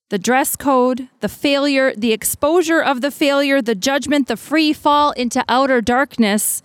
the 0.09 0.21
dress 0.21 0.55
code, 0.55 1.09
the 1.19 1.29
failure, 1.29 1.97
the 1.97 2.13
exposure 2.13 2.81
of 2.81 3.01
the 3.01 3.11
failure, 3.11 3.61
the 3.61 3.75
judgment, 3.75 4.29
the 4.29 4.37
free 4.37 4.73
fall 4.73 5.11
into 5.11 5.45
outer 5.49 5.81
darkness. 5.81 6.63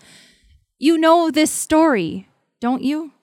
You 0.78 1.00
know 1.00 1.32
this 1.32 1.50
story, 1.50 2.28
don't 2.62 2.84
you? 2.84 3.14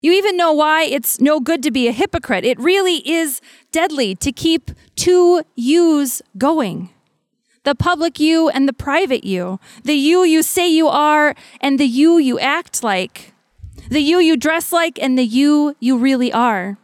You 0.00 0.12
even 0.12 0.36
know 0.36 0.52
why 0.52 0.84
it's 0.84 1.20
no 1.20 1.40
good 1.40 1.62
to 1.62 1.70
be 1.70 1.86
a 1.86 1.92
hypocrite. 1.92 2.44
It 2.44 2.58
really 2.58 3.08
is 3.08 3.40
deadly 3.70 4.14
to 4.16 4.32
keep 4.32 4.70
two 4.96 5.42
yous 5.54 6.22
going 6.38 6.90
the 7.62 7.74
public 7.74 8.18
you 8.18 8.48
and 8.48 8.66
the 8.66 8.72
private 8.72 9.22
you, 9.24 9.60
the 9.84 9.94
you 9.94 10.24
you 10.24 10.42
say 10.42 10.66
you 10.68 10.88
are 10.88 11.34
and 11.60 11.78
the 11.78 11.86
you 11.86 12.18
you 12.18 12.38
act 12.38 12.82
like, 12.82 13.34
the 13.90 14.00
you 14.00 14.18
you 14.18 14.36
dress 14.36 14.72
like 14.72 14.98
and 14.98 15.18
the 15.18 15.24
you 15.24 15.76
you 15.78 15.98
really 15.98 16.32
are. 16.32 16.78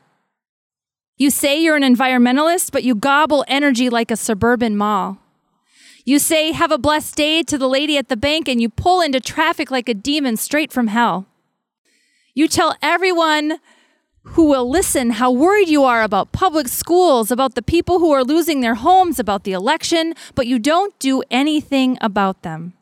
You 1.17 1.31
say 1.31 1.63
you're 1.63 1.77
an 1.77 1.83
environmentalist, 1.83 2.73
but 2.73 2.85
you 2.85 2.95
gobble 2.95 3.45
energy 3.49 3.89
like 3.89 4.11
a 4.11 4.17
suburban 4.17 4.77
mall. 4.77 5.19
You 6.05 6.19
say, 6.19 6.53
have 6.53 6.71
a 6.71 6.79
blessed 6.79 7.17
day 7.17 7.43
to 7.45 7.57
the 7.57 7.69
lady 7.69 7.97
at 7.97 8.09
the 8.09 8.17
bank, 8.17 8.47
and 8.47 8.61
you 8.61 8.69
pull 8.69 9.01
into 9.01 9.19
traffic 9.19 9.71
like 9.71 9.89
a 9.89 9.95
demon 9.95 10.37
straight 10.37 10.71
from 10.71 10.89
hell. 10.89 11.27
You 12.37 12.49
tell 12.49 12.77
everyone 12.83 13.61
who 14.35 14.45
will 14.45 14.69
listen 14.69 15.13
how 15.13 15.31
worried 15.31 15.71
you 15.71 15.85
are 15.85 16.03
about 16.03 16.33
public 16.33 16.69
schools, 16.69 17.31
about 17.31 17.55
the 17.55 17.63
people 17.63 17.99
who 17.99 18.13
are 18.13 18.23
losing 18.23 18.61
their 18.61 18.75
homes, 18.75 19.19
about 19.19 19.45
the 19.45 19.53
election, 19.53 20.13
but 20.35 20.47
you 20.47 20.59
don't 20.59 20.97
do 20.99 21.23
anything 21.31 21.97
about 22.03 22.43
them. 22.43 22.75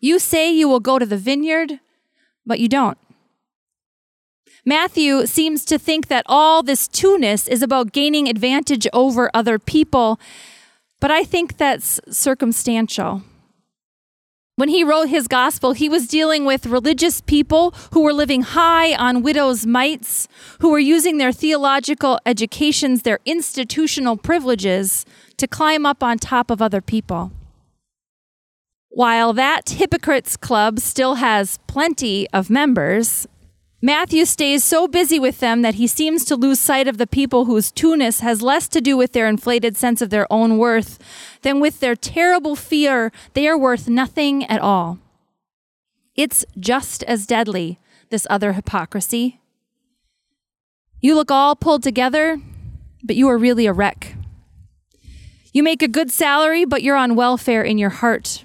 You 0.00 0.18
say 0.18 0.50
you 0.50 0.68
will 0.68 0.80
go 0.80 0.98
to 0.98 1.06
the 1.06 1.16
vineyard, 1.16 1.78
but 2.44 2.58
you 2.58 2.68
don't. 2.68 2.98
Matthew 4.64 5.24
seems 5.26 5.64
to 5.66 5.78
think 5.78 6.08
that 6.08 6.24
all 6.26 6.64
this 6.64 6.88
two-ness 6.88 7.46
is 7.46 7.62
about 7.62 7.92
gaining 7.92 8.28
advantage 8.28 8.88
over 8.92 9.30
other 9.32 9.60
people, 9.60 10.18
but 10.98 11.12
I 11.12 11.22
think 11.22 11.58
that's 11.58 12.00
circumstantial. 12.10 13.22
When 14.58 14.70
he 14.70 14.82
wrote 14.82 15.08
his 15.08 15.28
gospel, 15.28 15.72
he 15.72 15.88
was 15.88 16.08
dealing 16.08 16.44
with 16.44 16.66
religious 16.66 17.20
people 17.20 17.72
who 17.92 18.00
were 18.00 18.12
living 18.12 18.42
high 18.42 18.92
on 18.92 19.22
widows' 19.22 19.64
mites, 19.64 20.26
who 20.58 20.70
were 20.70 20.80
using 20.80 21.18
their 21.18 21.30
theological 21.30 22.18
educations, 22.26 23.02
their 23.02 23.20
institutional 23.24 24.16
privileges, 24.16 25.06
to 25.36 25.46
climb 25.46 25.86
up 25.86 26.02
on 26.02 26.18
top 26.18 26.50
of 26.50 26.60
other 26.60 26.80
people. 26.80 27.30
While 28.88 29.32
that 29.34 29.68
hypocrites 29.68 30.36
club 30.36 30.80
still 30.80 31.14
has 31.14 31.60
plenty 31.68 32.28
of 32.30 32.50
members, 32.50 33.28
Matthew 33.80 34.24
stays 34.24 34.64
so 34.64 34.88
busy 34.88 35.20
with 35.20 35.38
them 35.38 35.62
that 35.62 35.76
he 35.76 35.86
seems 35.86 36.24
to 36.24 36.34
lose 36.34 36.58
sight 36.58 36.88
of 36.88 36.98
the 36.98 37.06
people 37.06 37.44
whose 37.44 37.70
two-ness 37.70 38.18
has 38.20 38.42
less 38.42 38.66
to 38.68 38.80
do 38.80 38.96
with 38.96 39.12
their 39.12 39.28
inflated 39.28 39.76
sense 39.76 40.02
of 40.02 40.10
their 40.10 40.26
own 40.32 40.58
worth 40.58 40.98
than 41.42 41.60
with 41.60 41.78
their 41.78 41.94
terrible 41.94 42.56
fear 42.56 43.12
they 43.34 43.46
are 43.46 43.56
worth 43.56 43.88
nothing 43.88 44.44
at 44.46 44.60
all. 44.60 44.98
It's 46.16 46.44
just 46.58 47.04
as 47.04 47.24
deadly, 47.24 47.78
this 48.10 48.26
other 48.28 48.54
hypocrisy. 48.54 49.38
You 51.00 51.14
look 51.14 51.30
all 51.30 51.54
pulled 51.54 51.84
together, 51.84 52.40
but 53.04 53.14
you 53.14 53.28
are 53.28 53.38
really 53.38 53.66
a 53.66 53.72
wreck. 53.72 54.16
You 55.52 55.62
make 55.62 55.82
a 55.82 55.88
good 55.88 56.10
salary, 56.10 56.64
but 56.64 56.82
you're 56.82 56.96
on 56.96 57.14
welfare 57.14 57.62
in 57.62 57.78
your 57.78 57.90
heart. 57.90 58.44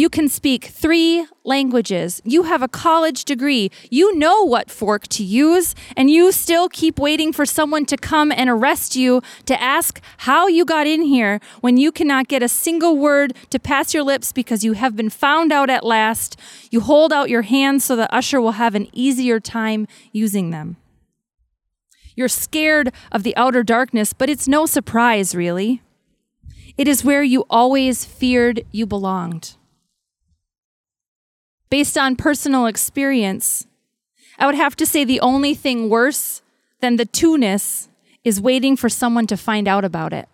You 0.00 0.08
can 0.08 0.30
speak 0.30 0.64
three 0.64 1.26
languages. 1.44 2.22
You 2.24 2.44
have 2.44 2.62
a 2.62 2.68
college 2.68 3.26
degree. 3.26 3.70
You 3.90 4.16
know 4.16 4.42
what 4.46 4.70
fork 4.70 5.06
to 5.08 5.22
use, 5.22 5.74
and 5.94 6.10
you 6.10 6.32
still 6.32 6.70
keep 6.70 6.98
waiting 6.98 7.34
for 7.34 7.44
someone 7.44 7.84
to 7.84 7.98
come 7.98 8.32
and 8.32 8.48
arrest 8.48 8.96
you 8.96 9.20
to 9.44 9.60
ask 9.60 10.00
how 10.16 10.46
you 10.46 10.64
got 10.64 10.86
in 10.86 11.02
here 11.02 11.38
when 11.60 11.76
you 11.76 11.92
cannot 11.92 12.28
get 12.28 12.42
a 12.42 12.48
single 12.48 12.96
word 12.96 13.34
to 13.50 13.58
pass 13.58 13.92
your 13.92 14.02
lips 14.02 14.32
because 14.32 14.64
you 14.64 14.72
have 14.72 14.96
been 14.96 15.10
found 15.10 15.52
out 15.52 15.68
at 15.68 15.84
last. 15.84 16.34
You 16.70 16.80
hold 16.80 17.12
out 17.12 17.28
your 17.28 17.42
hands 17.42 17.84
so 17.84 17.94
the 17.94 18.10
usher 18.10 18.40
will 18.40 18.52
have 18.52 18.74
an 18.74 18.88
easier 18.94 19.38
time 19.38 19.86
using 20.12 20.48
them. 20.48 20.78
You're 22.16 22.28
scared 22.28 22.90
of 23.12 23.22
the 23.22 23.36
outer 23.36 23.62
darkness, 23.62 24.14
but 24.14 24.30
it's 24.30 24.48
no 24.48 24.64
surprise, 24.64 25.34
really. 25.34 25.82
It 26.78 26.88
is 26.88 27.04
where 27.04 27.22
you 27.22 27.44
always 27.50 28.06
feared 28.06 28.64
you 28.72 28.86
belonged 28.86 29.56
based 31.70 31.96
on 31.96 32.16
personal 32.16 32.66
experience, 32.66 33.66
I 34.38 34.46
would 34.46 34.54
have 34.56 34.76
to 34.76 34.86
say 34.86 35.04
the 35.04 35.20
only 35.20 35.54
thing 35.54 35.88
worse 35.88 36.42
than 36.80 36.96
the 36.96 37.04
two-ness 37.04 37.88
is 38.24 38.40
waiting 38.40 38.76
for 38.76 38.88
someone 38.88 39.26
to 39.28 39.36
find 39.36 39.68
out 39.68 39.84
about 39.84 40.12
it. 40.12 40.28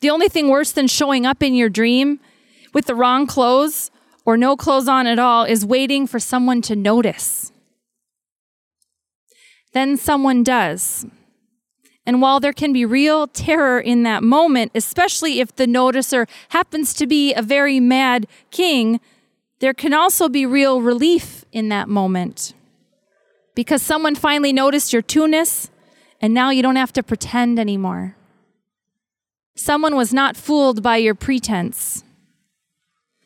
The 0.00 0.10
only 0.10 0.28
thing 0.28 0.48
worse 0.48 0.72
than 0.72 0.86
showing 0.86 1.26
up 1.26 1.42
in 1.42 1.54
your 1.54 1.68
dream 1.68 2.20
with 2.72 2.86
the 2.86 2.94
wrong 2.94 3.26
clothes 3.26 3.90
or 4.24 4.36
no 4.36 4.56
clothes 4.56 4.88
on 4.88 5.06
at 5.06 5.18
all 5.18 5.44
is 5.44 5.66
waiting 5.66 6.06
for 6.06 6.18
someone 6.18 6.62
to 6.62 6.76
notice. 6.76 7.52
Then 9.72 9.96
someone 9.96 10.42
does. 10.42 11.06
And 12.06 12.22
while 12.22 12.40
there 12.40 12.52
can 12.52 12.72
be 12.72 12.84
real 12.84 13.26
terror 13.26 13.78
in 13.78 14.02
that 14.04 14.22
moment, 14.22 14.72
especially 14.74 15.40
if 15.40 15.54
the 15.54 15.66
noticer 15.66 16.28
happens 16.48 16.94
to 16.94 17.06
be 17.06 17.34
a 17.34 17.42
very 17.42 17.78
mad 17.78 18.26
king, 18.50 19.00
there 19.60 19.74
can 19.74 19.92
also 19.94 20.28
be 20.28 20.44
real 20.46 20.80
relief 20.80 21.44
in 21.52 21.68
that 21.68 21.88
moment 21.88 22.54
because 23.54 23.82
someone 23.82 24.14
finally 24.14 24.52
noticed 24.52 24.92
your 24.92 25.02
two-ness 25.02 25.70
and 26.20 26.34
now 26.34 26.50
you 26.50 26.62
don't 26.62 26.76
have 26.76 26.92
to 26.94 27.02
pretend 27.02 27.58
anymore. 27.58 28.16
Someone 29.54 29.96
was 29.96 30.12
not 30.12 30.36
fooled 30.36 30.82
by 30.82 30.96
your 30.96 31.14
pretense. 31.14 32.02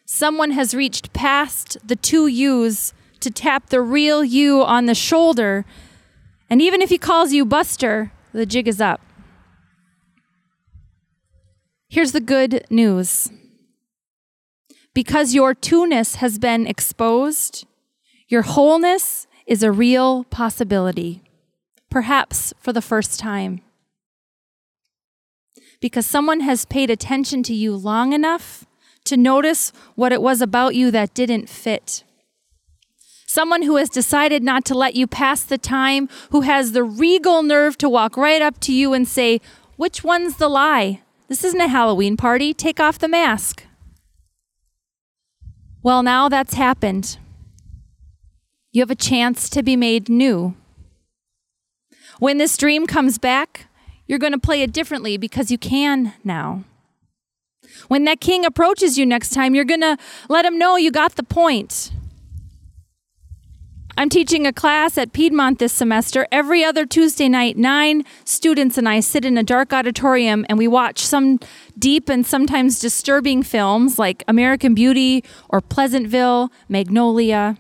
Someone 0.05 0.51
has 0.51 0.75
reached 0.75 1.13
past 1.13 1.77
the 1.87 1.97
two 1.97 2.27
yous 2.27 2.93
to 3.21 3.31
tap 3.31 3.69
the 3.69 3.81
real 3.81 4.25
you 4.25 4.63
on 4.63 4.87
the 4.87 4.95
shoulder. 4.95 5.65
And 6.51 6.61
even 6.61 6.83
if 6.83 6.91
he 6.91 6.99
calls 6.99 7.33
you 7.33 7.45
Buster, 7.45 8.13
the 8.33 8.47
jig 8.47 8.69
is 8.69 8.81
up. 8.81 9.01
Here's 11.89 12.13
the 12.13 12.21
good 12.21 12.65
news. 12.71 13.31
Because 14.95 15.35
your 15.35 15.55
two-ness 15.55 16.17
has 16.17 16.39
been 16.39 16.69
exposed, 16.69 17.67
your 18.29 18.43
wholeness 18.43 19.27
is 19.45 19.63
a 19.63 19.73
real 19.73 20.25
possibility, 20.25 21.23
perhaps 21.91 22.55
for 22.61 22.73
the 22.73 22.81
first 22.81 23.19
time. 23.19 23.61
Because 25.81 26.07
someone 26.07 26.41
has 26.41 26.65
paid 26.65 26.91
attention 26.91 27.43
to 27.43 27.55
you 27.55 27.75
long 27.75 28.13
enough 28.13 28.65
to 29.05 29.17
notice 29.17 29.73
what 29.97 30.13
it 30.13 30.23
was 30.23 30.41
about 30.41 30.75
you 30.75 30.91
that 30.93 31.13
didn't 31.13 31.49
fit. 31.49 32.05
Someone 33.27 33.63
who 33.63 33.77
has 33.77 33.91
decided 33.91 34.45
not 34.45 34.65
to 34.67 34.75
let 34.75 34.95
you 34.95 35.09
pass 35.09 35.43
the 35.43 35.59
time, 35.59 36.09
who 36.31 36.43
has 36.43 36.71
the 36.71 36.85
regal 36.85 37.43
nerve 37.43 37.77
to 37.79 37.89
walk 37.89 38.17
right 38.17 38.41
up 38.41 38.61
to 38.61 38.73
you 38.73 38.95
and 38.95 39.09
say, 39.09 39.41
Which 39.77 40.05
one's 40.05 40.37
the 40.37 40.49
lie? 40.49 41.03
This 41.27 41.43
isn't 41.43 41.61
a 41.61 41.69
Halloween 41.69 42.17
party. 42.17 42.55
Take 42.55 42.79
off 42.79 42.99
the 42.99 43.09
mask. 43.09 43.65
Well, 45.85 46.03
now 46.03 46.31
that's 46.31 46.55
happened. 46.55 47.19
You 48.73 48.81
have 48.81 48.91
a 48.91 48.95
chance 48.95 49.51
to 49.51 49.63
be 49.63 49.77
made 49.77 50.09
new. 50.09 50.55
When 52.19 52.39
this 52.39 52.57
dream 52.57 52.87
comes 52.87 53.19
back, 53.19 53.67
you're 54.07 54.19
going 54.19 54.33
to 54.33 54.39
play 54.39 54.63
it 54.63 54.73
differently 54.73 55.19
because 55.19 55.51
you 55.51 55.59
can 55.59 56.15
now. 56.25 56.65
When 57.89 58.05
that 58.05 58.23
king 58.23 58.47
approaches 58.47 58.97
you 58.97 59.05
next 59.05 59.35
time, 59.35 59.55
you're 59.55 59.67
going 59.67 59.83
to 59.83 59.99
let 60.31 60.47
him 60.47 60.59
know 60.59 60.77
you 60.77 60.91
got 60.91 61.17
the 61.17 61.23
point. 61.23 61.93
I'm 63.97 64.09
teaching 64.09 64.45
a 64.45 64.53
class 64.53 64.99
at 64.99 65.13
Piedmont 65.13 65.61
this 65.61 65.73
semester. 65.73 66.27
Every 66.33 66.65
other 66.65 66.85
Tuesday 66.85 67.29
night, 67.29 67.57
nine 67.57 68.03
students 68.25 68.77
and 68.77 68.89
I 68.89 68.99
sit 68.99 69.25
in 69.25 69.39
a 69.39 69.45
dark 69.45 69.73
auditorium 69.73 70.45
and 70.49 70.59
we 70.59 70.67
watch 70.67 70.99
some 70.99 71.39
deep 71.79 72.09
and 72.09 72.27
sometimes 72.27 72.81
disturbing 72.81 73.45
films 73.45 73.97
like 73.97 74.25
American 74.27 74.75
Beauty 74.75 75.23
or 75.49 75.61
Pleasantville, 75.61 76.51
Magnolia. 76.69 77.57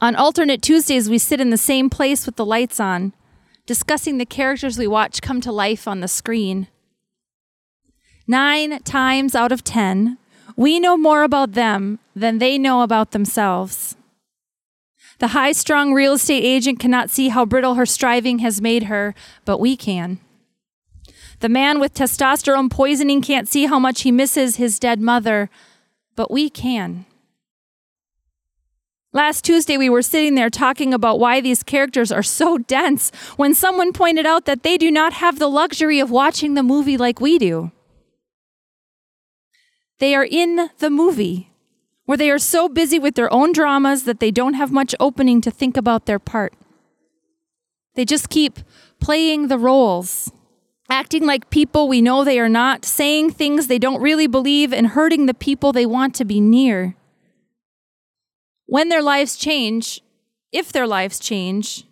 On 0.00 0.16
alternate 0.16 0.62
Tuesdays, 0.62 1.08
we 1.08 1.18
sit 1.18 1.40
in 1.40 1.50
the 1.50 1.56
same 1.56 1.88
place 1.88 2.26
with 2.26 2.34
the 2.34 2.44
lights 2.44 2.80
on, 2.80 3.12
discussing 3.66 4.18
the 4.18 4.26
characters 4.26 4.78
we 4.78 4.88
watch 4.88 5.22
come 5.22 5.40
to 5.42 5.52
life 5.52 5.86
on 5.86 6.00
the 6.00 6.08
screen. 6.08 6.66
Nine 8.26 8.82
times 8.82 9.36
out 9.36 9.52
of 9.52 9.62
ten, 9.62 10.18
we 10.56 10.80
know 10.80 10.96
more 10.96 11.22
about 11.22 11.52
them 11.52 12.00
than 12.16 12.38
they 12.38 12.58
know 12.58 12.82
about 12.82 13.12
themselves. 13.12 13.94
The 15.22 15.28
high 15.28 15.52
strung 15.52 15.94
real 15.94 16.14
estate 16.14 16.42
agent 16.42 16.80
cannot 16.80 17.08
see 17.08 17.28
how 17.28 17.46
brittle 17.46 17.74
her 17.74 17.86
striving 17.86 18.40
has 18.40 18.60
made 18.60 18.82
her, 18.84 19.14
but 19.44 19.60
we 19.60 19.76
can. 19.76 20.18
The 21.38 21.48
man 21.48 21.78
with 21.78 21.94
testosterone 21.94 22.68
poisoning 22.68 23.22
can't 23.22 23.46
see 23.46 23.66
how 23.66 23.78
much 23.78 24.00
he 24.00 24.10
misses 24.10 24.56
his 24.56 24.80
dead 24.80 25.00
mother, 25.00 25.48
but 26.16 26.32
we 26.32 26.50
can. 26.50 27.06
Last 29.12 29.44
Tuesday, 29.44 29.76
we 29.76 29.88
were 29.88 30.02
sitting 30.02 30.34
there 30.34 30.50
talking 30.50 30.92
about 30.92 31.20
why 31.20 31.40
these 31.40 31.62
characters 31.62 32.10
are 32.10 32.24
so 32.24 32.58
dense 32.58 33.12
when 33.36 33.54
someone 33.54 33.92
pointed 33.92 34.26
out 34.26 34.44
that 34.46 34.64
they 34.64 34.76
do 34.76 34.90
not 34.90 35.12
have 35.12 35.38
the 35.38 35.46
luxury 35.46 36.00
of 36.00 36.10
watching 36.10 36.54
the 36.54 36.64
movie 36.64 36.96
like 36.96 37.20
we 37.20 37.38
do. 37.38 37.70
They 40.00 40.16
are 40.16 40.26
in 40.28 40.68
the 40.78 40.90
movie 40.90 41.51
where 42.04 42.18
they 42.18 42.30
are 42.30 42.38
so 42.38 42.68
busy 42.68 42.98
with 42.98 43.14
their 43.14 43.32
own 43.32 43.52
dramas 43.52 44.04
that 44.04 44.20
they 44.20 44.30
don't 44.30 44.54
have 44.54 44.72
much 44.72 44.94
opening 44.98 45.40
to 45.40 45.50
think 45.50 45.76
about 45.76 46.06
their 46.06 46.18
part. 46.18 46.52
They 47.94 48.04
just 48.04 48.28
keep 48.28 48.58
playing 49.00 49.48
the 49.48 49.58
roles, 49.58 50.32
acting 50.88 51.26
like 51.26 51.50
people 51.50 51.88
we 51.88 52.02
know 52.02 52.24
they 52.24 52.40
are 52.40 52.48
not, 52.48 52.84
saying 52.84 53.30
things 53.30 53.66
they 53.66 53.78
don't 53.78 54.02
really 54.02 54.26
believe, 54.26 54.72
and 54.72 54.88
hurting 54.88 55.26
the 55.26 55.34
people 55.34 55.72
they 55.72 55.86
want 55.86 56.14
to 56.16 56.24
be 56.24 56.40
near. 56.40 56.96
When 58.66 58.88
their 58.88 59.02
lives 59.02 59.36
change, 59.36 60.00
if 60.50 60.72
their 60.72 60.86
lives 60.86 61.18
change, 61.18 61.84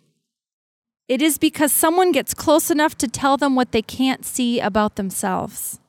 it 1.07 1.21
is 1.21 1.37
because 1.37 1.71
someone 1.71 2.11
gets 2.11 2.33
close 2.33 2.71
enough 2.71 2.97
to 2.97 3.07
tell 3.07 3.37
them 3.37 3.55
what 3.55 3.71
they 3.71 3.81
can't 3.81 4.25
see 4.25 4.59
about 4.59 4.95
themselves. 4.95 5.79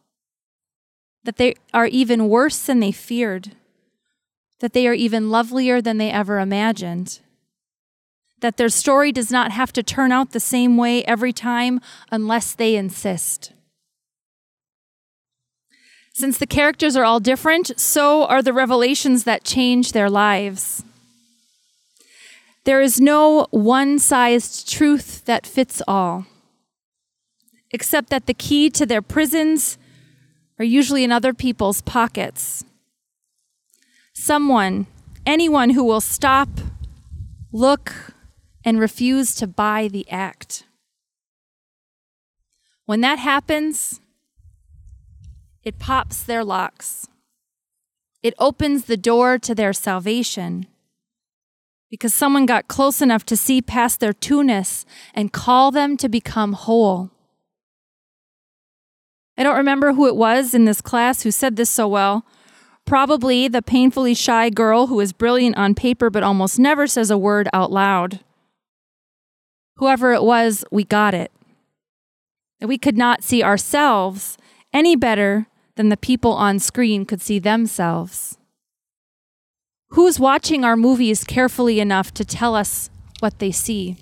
That 1.24 1.36
they 1.36 1.54
are 1.72 1.86
even 1.86 2.28
worse 2.28 2.66
than 2.66 2.80
they 2.80 2.92
feared 2.92 3.52
that 4.62 4.75
they 4.75 4.87
are 4.87 4.95
even 4.95 5.28
lovelier 5.28 5.83
than 5.83 5.99
they 5.99 6.09
ever 6.09 6.38
imagined, 6.38 7.19
that 8.40 8.57
their 8.57 8.69
story 8.69 9.11
does 9.11 9.28
not 9.28 9.50
have 9.50 9.73
to 9.73 9.83
turn 9.83 10.12
out 10.12 10.31
the 10.31 10.38
same 10.38 10.76
way 10.76 11.02
every 11.04 11.33
time 11.33 11.81
unless 12.12 12.54
they 12.54 12.76
insist. 12.76 13.52
Since 16.14 16.38
the 16.38 16.47
characters 16.47 16.95
are 16.95 17.02
all 17.02 17.19
different, 17.19 17.73
so 17.76 18.25
are 18.26 18.40
the 18.40 18.52
revelations 18.52 19.25
that 19.25 19.42
change 19.42 19.90
their 19.90 20.09
lives. 20.09 20.85
There 22.62 22.81
is 22.81 23.00
no 23.00 23.49
one 23.50 23.99
sized 23.99 24.71
truth 24.71 25.25
that 25.25 25.45
fits 25.45 25.83
all, 25.88 26.26
except 27.73 28.11
that 28.11 28.26
the 28.26 28.35
key 28.35 28.71
to 28.71 28.87
their 28.87 29.02
prisons 29.02 29.76
are 30.61 30.64
usually 30.64 31.02
in 31.02 31.11
other 31.11 31.35
people's 31.35 31.81
pockets 31.81 32.62
someone, 34.12 34.87
anyone 35.27 35.70
who 35.70 35.85
will 35.85 36.01
stop, 36.01 36.48
look, 37.53 38.14
and 38.64 38.79
refuse 38.79 39.35
to 39.35 39.46
buy 39.46 39.88
the 39.88 40.09
act. 40.11 40.64
When 42.87 43.01
that 43.01 43.18
happens, 43.18 44.01
it 45.62 45.79
pops 45.79 46.22
their 46.22 46.44
locks. 46.44 47.07
It 48.22 48.35
opens 48.38 48.85
the 48.85 48.96
door 48.96 49.38
to 49.38 49.55
their 49.55 49.72
salvation 49.72 50.66
because 51.90 52.14
someone 52.14 52.46
got 52.46 52.68
close 52.68 53.03
enough 53.03 53.25
to 53.27 53.37
see 53.37 53.61
past 53.61 54.01
their 54.01 54.12
two-ness 54.12 54.87
and 55.14 55.33
call 55.33 55.70
them 55.70 55.96
to 55.98 56.09
become 56.09 56.55
whole. 56.55 57.11
I 59.37 59.42
don't 59.42 59.57
remember 59.57 59.92
who 59.92 60.07
it 60.07 60.16
was 60.16 60.55
in 60.55 60.64
this 60.64 60.81
class 60.81 61.22
who 61.22 61.31
said 61.31 61.57
this 61.57 61.70
so 61.70 61.88
well, 61.88 62.25
Probably 62.87 63.49
the 63.49 63.62
painfully 63.62 64.14
shy 64.14 64.51
girl 64.51 64.88
who 64.88 65.01
is 65.01 65.12
brilliant 65.12 65.57
on 65.57 65.75
paper 65.75 66.11
but 66.11 66.23
almost 66.23 66.59
never 66.59 66.87
says 66.87 67.11
a 67.11 67.18
word 67.18 67.49
out 67.53 67.71
loud. 67.71 68.21
Whoever 69.77 70.12
it 70.12 70.23
was, 70.23 70.64
we 70.71 70.85
got 70.85 71.14
it. 71.14 71.33
And 72.61 72.68
we 72.68 72.79
could 72.79 72.97
not 72.97 73.25
see 73.25 73.42
ourselves 73.42 74.37
any 74.73 74.95
better 74.95 75.47
than 75.77 75.88
the 75.88 75.97
people 75.97 76.33
on 76.33 76.59
screen 76.59 77.05
could 77.05 77.21
see 77.21 77.38
themselves. 77.38 78.37
Who's 79.88 80.21
watching 80.21 80.64
our 80.64 80.77
movies 80.77 81.25
carefully 81.25 81.81
enough 81.81 82.14
to 82.14 82.25
tell 82.25 82.55
us 82.55 82.90
what 83.21 83.38
they 83.38 83.51
see? 83.51 83.99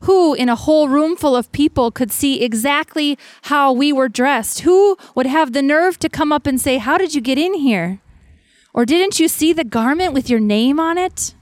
Who 0.00 0.34
in 0.34 0.48
a 0.48 0.56
whole 0.56 0.88
room 0.88 1.16
full 1.16 1.34
of 1.34 1.50
people 1.52 1.90
could 1.90 2.12
see 2.12 2.42
exactly 2.42 3.18
how 3.42 3.72
we 3.72 3.92
were 3.92 4.08
dressed? 4.08 4.60
Who 4.60 4.96
would 5.14 5.26
have 5.26 5.52
the 5.52 5.62
nerve 5.62 5.98
to 6.00 6.08
come 6.08 6.32
up 6.32 6.46
and 6.46 6.60
say, 6.60 6.78
How 6.78 6.98
did 6.98 7.14
you 7.14 7.20
get 7.20 7.38
in 7.38 7.54
here? 7.54 8.00
Or 8.74 8.84
didn't 8.84 9.18
you 9.18 9.26
see 9.26 9.52
the 9.52 9.64
garment 9.64 10.12
with 10.12 10.28
your 10.28 10.40
name 10.40 10.78
on 10.78 10.98
it? 10.98 11.34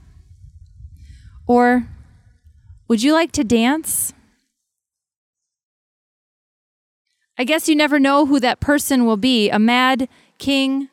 Or 1.47 1.87
would 2.87 3.03
you 3.03 3.13
like 3.13 3.31
to 3.33 3.43
dance? 3.43 4.13
I 7.37 7.43
guess 7.43 7.67
you 7.67 7.75
never 7.75 7.99
know 7.99 8.25
who 8.25 8.39
that 8.39 8.61
person 8.61 9.05
will 9.05 9.17
be 9.17 9.49
a 9.49 9.59
mad 9.59 10.07
king, 10.37 10.89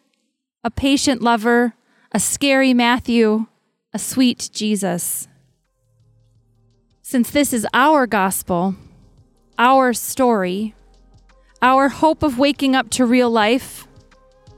a 0.65 0.71
patient 0.71 1.23
lover, 1.23 1.75
a 2.11 2.19
scary 2.19 2.75
Matthew, 2.75 3.47
a 3.95 3.99
sweet 3.99 4.51
Jesus. 4.53 5.29
Since 7.13 7.31
this 7.33 7.53
is 7.53 7.67
our 7.75 8.07
gospel, 8.07 8.75
our 9.59 9.93
story, 9.93 10.75
our 11.61 11.91
hope 11.91 12.23
of 12.23 12.39
waking 12.39 12.75
up 12.75 12.89
to 12.89 13.05
real 13.05 13.29
life, 13.29 13.87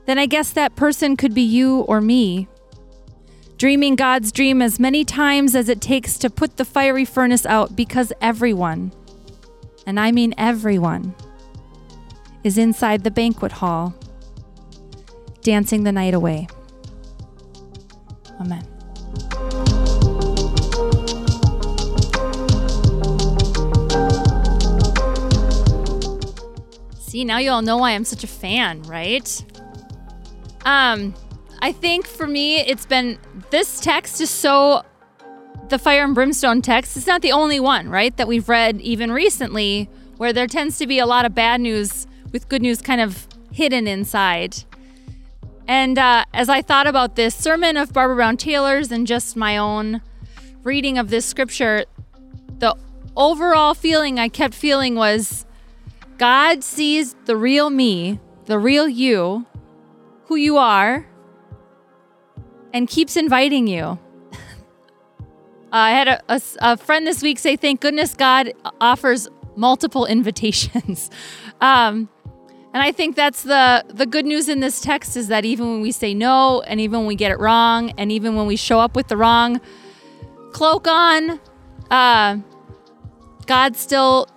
then 0.05 0.17
I 0.17 0.25
guess 0.25 0.51
that 0.51 0.77
person 0.77 1.17
could 1.17 1.33
be 1.33 1.41
you 1.41 1.81
or 1.81 1.99
me. 1.99 2.47
Dreaming 3.57 3.97
God's 3.97 4.31
dream 4.31 4.61
as 4.61 4.79
many 4.79 5.03
times 5.03 5.53
as 5.53 5.67
it 5.67 5.81
takes 5.81 6.17
to 6.19 6.29
put 6.29 6.55
the 6.55 6.63
fiery 6.63 7.03
furnace 7.03 7.45
out 7.45 7.75
because 7.75 8.13
everyone, 8.21 8.93
and 9.85 9.99
I 9.99 10.13
mean 10.13 10.33
everyone, 10.37 11.13
is 12.45 12.57
inside 12.57 13.03
the 13.03 13.11
banquet 13.11 13.51
hall, 13.51 13.93
dancing 15.41 15.83
the 15.83 15.91
night 15.91 16.13
away. 16.13 16.47
Amen. 18.39 18.74
See, 27.15 27.23
now 27.23 27.37
you 27.37 27.49
all 27.49 27.61
know 27.61 27.77
why 27.77 27.91
I'm 27.91 28.03
such 28.03 28.25
a 28.25 28.27
fan, 28.27 28.81
right? 28.81 29.45
Um, 30.65 31.13
I 31.61 31.71
think 31.71 32.07
for 32.07 32.27
me, 32.27 32.59
it's 32.59 32.85
been 32.85 33.17
this 33.51 33.79
text 33.79 34.19
is 34.19 34.29
so 34.29 34.83
the 35.69 35.79
fire 35.79 36.03
and 36.03 36.13
brimstone 36.13 36.61
text. 36.61 36.97
It's 36.97 37.07
not 37.07 37.21
the 37.21 37.31
only 37.31 37.57
one, 37.57 37.87
right, 37.87 38.13
that 38.17 38.27
we've 38.27 38.49
read 38.49 38.81
even 38.81 39.13
recently, 39.13 39.89
where 40.17 40.33
there 40.33 40.45
tends 40.45 40.77
to 40.79 40.87
be 40.87 40.99
a 40.99 41.05
lot 41.05 41.23
of 41.23 41.33
bad 41.33 41.61
news 41.61 42.05
with 42.33 42.49
good 42.49 42.61
news 42.61 42.81
kind 42.81 42.99
of 42.99 43.29
hidden 43.49 43.87
inside. 43.87 44.65
And 45.69 45.97
uh, 45.97 46.25
as 46.33 46.49
I 46.49 46.61
thought 46.61 46.85
about 46.85 47.15
this 47.15 47.33
sermon 47.33 47.77
of 47.77 47.93
Barbara 47.93 48.17
Brown 48.17 48.35
Taylor's 48.35 48.91
and 48.91 49.07
just 49.07 49.37
my 49.37 49.55
own 49.55 50.01
reading 50.63 50.97
of 50.97 51.09
this 51.09 51.25
scripture, 51.25 51.85
the 52.59 52.75
overall 53.15 53.73
feeling 53.73 54.19
I 54.19 54.27
kept 54.27 54.53
feeling 54.53 54.95
was 54.95 55.45
God 56.17 56.63
sees 56.63 57.15
the 57.25 57.35
real 57.35 57.69
me, 57.69 58.19
the 58.45 58.57
real 58.57 58.87
you, 58.87 59.45
who 60.25 60.35
you 60.35 60.57
are, 60.57 61.07
and 62.73 62.87
keeps 62.87 63.17
inviting 63.17 63.67
you. 63.67 63.99
I 65.71 65.91
had 65.91 66.07
a, 66.07 66.21
a, 66.29 66.41
a, 66.59 66.77
friend 66.77 67.05
this 67.05 67.21
week 67.21 67.39
say, 67.39 67.55
Thank 67.55 67.81
goodness 67.81 68.13
God 68.13 68.53
offers 68.79 69.27
multiple 69.55 70.05
invitations. 70.17 71.09
um, 71.61 72.09
and 72.73 72.83
I 72.83 72.91
think 72.91 73.15
that's 73.15 73.43
the, 73.43 73.85
the 73.87 74.05
good 74.05 74.25
news 74.25 74.49
in 74.49 74.59
this 74.59 74.81
text 74.81 75.15
is 75.15 75.29
that 75.29 75.45
even 75.45 75.71
when 75.71 75.81
we 75.81 75.93
say 75.93 76.13
no, 76.13 76.61
and 76.61 76.81
even 76.81 76.99
when 76.99 77.07
we 77.07 77.15
get 77.15 77.31
it 77.31 77.39
wrong, 77.39 77.91
and 77.97 78.11
even 78.11 78.35
when 78.35 78.47
we 78.47 78.57
show 78.57 78.81
up 78.81 78.97
with 78.97 79.07
the 79.07 79.15
wrong 79.15 79.61
cloak 80.51 80.85
on, 80.85 81.39
uh, 81.89 82.37
God 83.45 83.77
still 83.77 84.27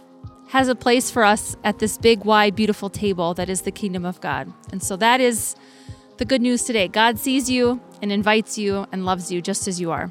has 0.48 0.68
a 0.68 0.74
place 0.74 1.10
for 1.10 1.24
us 1.24 1.56
at 1.62 1.78
this 1.78 1.98
big, 1.98 2.24
wide, 2.24 2.54
beautiful 2.54 2.88
table 2.88 3.34
that 3.34 3.48
is 3.48 3.62
the 3.62 3.70
kingdom 3.70 4.04
of 4.04 4.20
God. 4.20 4.52
And 4.72 4.82
so 4.82 4.96
that 4.96 5.20
is 5.20 5.54
the 6.16 6.24
good 6.24 6.40
news 6.40 6.64
today. 6.64 6.88
God 6.88 7.18
sees 7.18 7.50
you 7.50 7.80
and 8.02 8.10
invites 8.10 8.56
you 8.58 8.86
and 8.90 9.04
loves 9.04 9.30
you 9.30 9.42
just 9.42 9.68
as 9.68 9.80
you 9.80 9.90
are. 9.90 10.10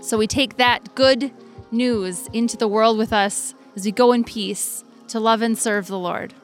So 0.00 0.18
we 0.18 0.26
take 0.26 0.56
that 0.56 0.94
good 0.94 1.32
news 1.70 2.28
into 2.32 2.56
the 2.56 2.68
world 2.68 2.98
with 2.98 3.12
us 3.12 3.54
as 3.76 3.84
we 3.84 3.92
go 3.92 4.12
in 4.12 4.24
peace 4.24 4.84
to 5.08 5.20
love 5.20 5.42
and 5.42 5.56
serve 5.56 5.86
the 5.86 5.98
Lord. 5.98 6.34